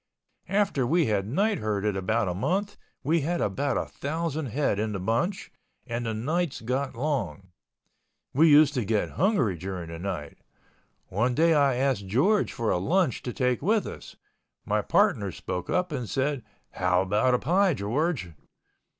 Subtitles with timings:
[0.49, 4.93] After we had night herded about a month we had about a thousand head in
[4.93, 7.49] the bunch—and the nights got long.
[8.33, 10.39] We used to get hungry during the night.
[11.09, 14.15] One day I asked George for a lunch to take with us.
[14.65, 18.31] My partner spoke up and said, "How about a pie, George?"